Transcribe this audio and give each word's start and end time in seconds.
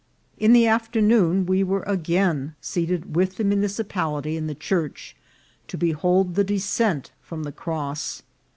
In 0.39 0.51
the 0.53 0.65
afternoon 0.65 1.45
we 1.45 1.63
were 1.63 1.83
again 1.83 2.55
seated 2.59 3.15
with 3.15 3.37
the 3.37 3.43
mu 3.43 3.55
nicipality 3.57 4.35
in 4.35 4.47
the 4.47 4.55
church, 4.55 5.15
to 5.67 5.77
behold 5.77 6.33
the 6.33 6.43
descent 6.43 7.11
from 7.21 7.43
the 7.43 7.51
cross. 7.51 8.23